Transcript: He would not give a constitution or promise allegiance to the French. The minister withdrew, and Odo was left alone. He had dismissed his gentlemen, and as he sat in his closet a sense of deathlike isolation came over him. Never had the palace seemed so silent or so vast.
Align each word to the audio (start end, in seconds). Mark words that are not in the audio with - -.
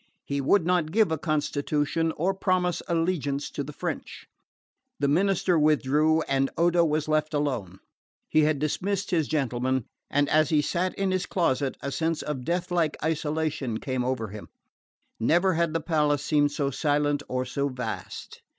He 0.25 0.41
would 0.41 0.65
not 0.65 0.89
give 0.91 1.11
a 1.11 1.17
constitution 1.19 2.11
or 2.13 2.33
promise 2.33 2.81
allegiance 2.87 3.51
to 3.51 3.63
the 3.63 3.71
French. 3.71 4.25
The 4.99 5.07
minister 5.07 5.59
withdrew, 5.59 6.21
and 6.23 6.49
Odo 6.57 6.83
was 6.83 7.07
left 7.07 7.35
alone. 7.35 7.77
He 8.27 8.41
had 8.41 8.57
dismissed 8.57 9.11
his 9.11 9.27
gentlemen, 9.27 9.85
and 10.09 10.27
as 10.29 10.49
he 10.49 10.63
sat 10.63 10.95
in 10.95 11.11
his 11.11 11.27
closet 11.27 11.77
a 11.83 11.91
sense 11.91 12.23
of 12.23 12.43
deathlike 12.45 12.97
isolation 13.03 13.79
came 13.79 14.03
over 14.03 14.29
him. 14.29 14.49
Never 15.19 15.53
had 15.53 15.71
the 15.71 15.79
palace 15.81 16.25
seemed 16.25 16.51
so 16.51 16.71
silent 16.71 17.21
or 17.29 17.45
so 17.45 17.69
vast. 17.69 18.41